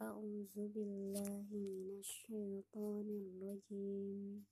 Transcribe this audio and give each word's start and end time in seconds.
أعوذ 0.00 0.56
بالله 0.74 1.48
من 1.52 1.88
الشيطان 1.98 3.08
الرجيم 3.08 4.44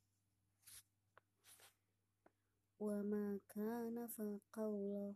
وما 2.81 3.41
كان 3.49 4.07
فقول 4.07 5.15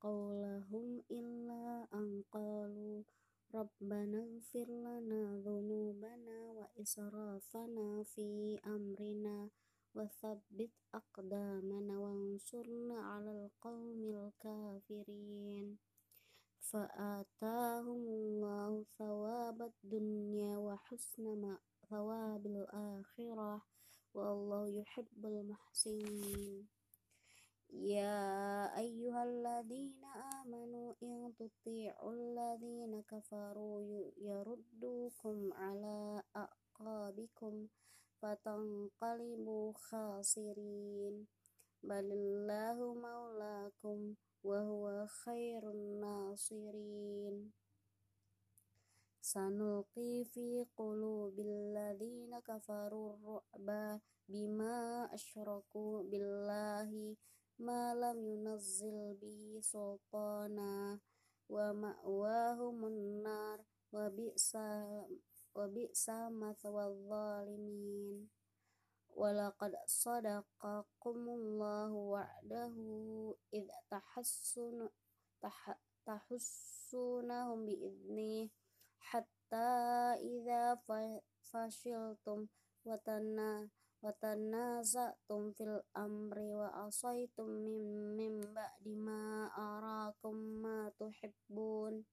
قولهم 0.00 1.02
إلا 1.10 1.88
أن 1.94 2.22
قالوا 2.32 3.02
ربنا 3.54 4.18
اغفر 4.24 4.68
لنا 4.68 5.42
ذنوبنا 5.46 6.38
وإسرافنا 6.52 8.02
في 8.02 8.58
أمرنا 8.66 9.48
وثبت 9.94 10.70
أقدامنا 10.94 11.98
وانصرنا 11.98 12.98
على 13.00 13.30
القوم 13.32 14.00
الكافرين 14.04 15.78
فآتاهم 16.71 18.01
الله 18.07 18.85
ثواب 18.97 19.61
الدنيا 19.61 20.57
وحسن 20.57 21.57
ثواب 21.89 22.45
الآخرة 22.45 23.61
والله 24.13 24.67
يحب 24.67 25.25
المحسنين. 25.25 26.67
يا 27.69 28.77
أيها 28.77 29.23
الذين 29.23 30.03
آمنوا 30.41 30.93
إن 31.03 31.33
تطيعوا 31.39 32.13
الذين 32.13 33.01
كفروا 33.01 33.81
يردوكم 34.17 35.53
على 35.53 36.23
أعقابكم 36.35 37.67
فتنقلبوا 38.21 39.73
خاسرين. 39.73 41.27
بل 41.83 42.07
الله 42.11 42.93
مولاكم 42.93 44.15
وهو 44.43 45.05
خير 45.07 45.71
الناصرين 46.34 47.52
سنلقي 49.20 50.24
في 50.24 50.66
قلوب 50.76 51.38
الذين 51.38 52.40
كفروا 52.40 53.14
الرعب 53.14 54.00
بما 54.28 55.08
أشركوا 55.14 56.02
بالله 56.02 57.16
ما 57.58 57.94
لم 57.94 58.18
ينزل 58.26 59.14
به 59.22 59.60
سلطانا 59.62 60.98
ومأواهم 61.48 62.86
النار 62.86 63.58
وبئس 63.92 64.56
وبئس 65.54 66.10
مثوى 66.10 66.84
الظالمين 66.86 68.28
ولقد 69.16 69.74
صدقكم 69.86 71.20
الله 71.28 71.92
وعده 71.92 72.74
إذ 73.54 73.66
تحسن 73.90 74.88
tahussunahum 76.05 77.65
biidni 77.65 78.53
hatta 79.09 80.15
idza 80.21 80.77
watana 82.85 83.49
watanna 84.05 84.85
tum 85.25 85.49
fil 85.57 85.81
amri 85.97 86.53
wa 86.53 86.69
asaitum 86.85 87.49
mim 87.65 88.13
mim 88.13 88.37
dima 88.85 89.49
ma 89.49 89.49
arakum 89.57 90.61
ma 90.61 90.93
tuhibbun. 90.93 92.05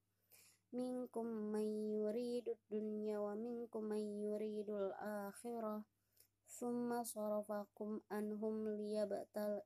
Minkum 0.72 1.52
man 1.52 1.68
yuridud 1.92 2.56
dunya 2.72 3.20
wa 3.20 3.36
minkum 3.36 3.92
man 3.92 4.00
yuridul 4.00 4.88
akhirah. 4.96 5.84
Summa 6.48 7.04
sarafakum 7.04 8.00
anhum 8.08 8.72
liyabtal 8.72 9.60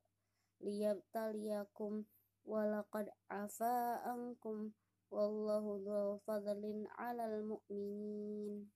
liyabtaliyakum. 0.59 2.11
ولقد 2.47 3.11
عفا 3.31 3.77
عنكم 4.07 4.71
والله 5.11 5.65
ذو 5.87 6.19
فضل 6.19 6.87
على 6.91 7.25
المؤمنين. 7.27 8.71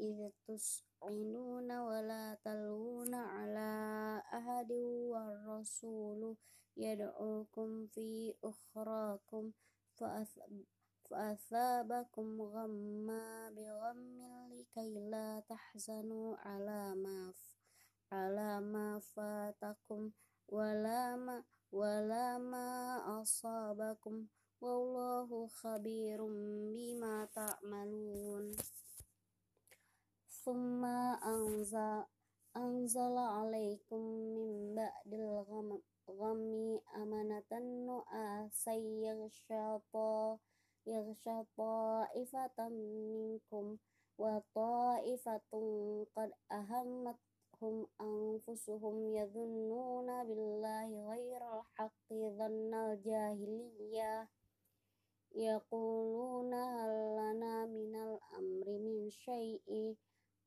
إذ 0.00 0.30
تسعنون 0.46 1.70
ولا 1.78 2.34
تلوون 2.44 3.14
على 3.14 3.70
أحد 4.34 4.72
والرسول 5.12 6.36
يدعوكم 6.76 7.86
في 7.86 8.34
أخراكم 8.44 9.52
فأثابكم 11.10 12.42
غما 12.42 13.50
بغم 13.50 14.22
لكي 14.52 15.10
لا 15.10 15.40
تحزنوا 15.40 16.36
على 16.36 16.94
ما 16.94 17.32
على 18.12 18.60
ما 18.60 18.98
فاتكم 18.98 20.10
walama 20.52 21.40
walama 21.72 22.64
asabakum. 23.24 24.28
Wallahu 24.62 25.50
khabirum 25.58 26.34
bima 26.70 27.26
ta'malun. 27.34 28.54
Summa 30.28 31.18
anza 31.18 32.06
anzala 32.54 33.42
alaikum 33.42 34.02
min 34.36 34.76
ba'dil 34.76 35.42
ghammi 36.06 36.78
amanatan 37.00 37.88
nu 37.88 38.04
asayyir 38.12 39.18
syata 39.32 40.38
yaghsha 40.84 41.48
ta'ifatan 41.58 42.74
minkum. 43.02 43.80
Wa 44.20 44.38
ta'ifatun 44.54 46.06
qad 46.14 46.30
ahammathum 46.52 47.88
anfusuhum 47.98 49.10
yadhunnu 49.16 49.82
dhanna 52.42 52.98
jahiliyah. 52.98 54.26
Yaquluna 55.30 56.62
lana 57.14 57.70
minal 57.70 58.18
amri 58.34 58.82
min 58.82 59.06
syai'i. 59.06 59.94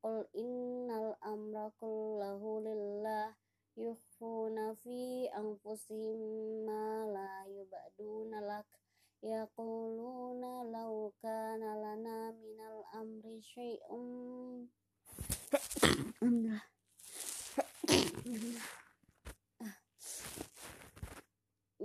Qul 0.03 0.28
innal 0.35 1.16
amra 1.23 1.72
kullahu 1.79 2.59
lillah. 2.67 3.31
Yukhfuna 3.79 4.75
fi 4.84 5.31
anfusihim 5.31 6.19
ma 6.67 7.07
la 7.16 7.47
yubaduna 7.47 8.44
lak. 8.44 8.67
Yaquluna 9.23 10.67
law 10.67 11.16
kana 11.23 11.79
lana 11.79 12.35
minal 12.35 12.84
amri 12.91 13.39
syai'un. 13.39 14.67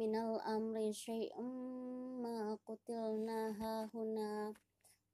من 0.00 0.16
الأمر 0.16 0.92
شيء 0.92 1.42
ما 2.24 2.58
قتلنا 2.66 3.40
هنا 3.94 4.54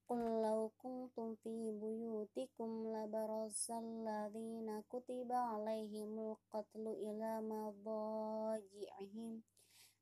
قل 0.08 0.22
لو 0.42 0.70
كنتم 0.78 1.34
في 1.34 1.72
بيوتكم 1.82 2.70
لبرز 2.94 3.70
الذين 3.70 4.82
كتب 4.90 5.32
عليهم 5.32 6.18
القتل 6.18 6.86
إلى 6.86 7.40
مضاجعهم 7.40 9.42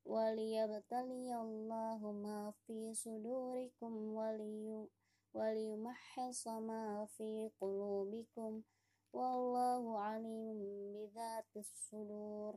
وليبتلي 0.04 1.40
الله 1.40 2.12
ما 2.12 2.52
في 2.66 2.94
صدوركم 2.94 3.92
وليمحص 5.34 6.48
ما 6.48 7.06
في 7.16 7.50
قلوبكم 7.60 8.62
والله 9.12 9.98
عليم 9.98 10.58
بذات 10.94 11.56
الصدور 11.56 12.54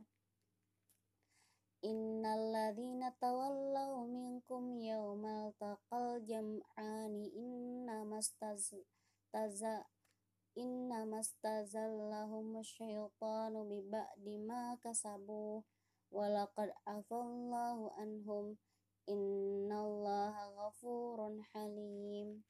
Innalladzina 1.85 3.13
tawallaw 3.21 4.01
minkum 4.09 4.81
yawmal 4.81 5.53
taqal 5.61 6.17
jam'ani 6.25 7.29
innamastaza 7.37 8.81
innamastazallahum 10.57 12.57
syaitanu 12.65 13.69
biba'di 13.69 14.41
ma 14.41 14.73
kasabu. 14.81 15.61
Walaqad 16.09 16.73
afallahu 16.81 17.93
anhum. 18.01 18.57
Innallaha 19.05 20.49
ghafurun 20.57 21.45
halim. 21.53 22.41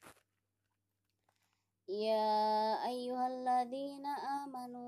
Ya 1.84 2.80
ayyuhalladzina 2.80 4.40
amanu 4.40 4.87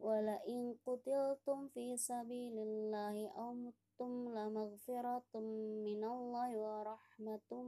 wala 0.00 0.36
in 0.48 0.80
qutiltum 0.80 1.68
fi 1.72 1.92
sabilillahi 1.92 3.24
aw 3.36 3.52
muttum 3.52 4.12
la 4.32 4.44
maghfiratum 4.56 5.44
minallahi 5.84 6.56
wa 6.56 6.76
rahmatum 6.90 7.66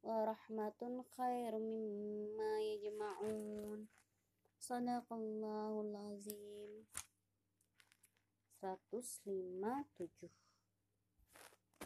wa 0.00 0.16
rahmatun 0.30 1.04
khairum 1.12 1.66
mimma 1.84 2.50
yajma'un. 2.68 3.84
Sadaqallahul 4.56 5.94
azim. 6.08 6.72
1057 8.64 10.47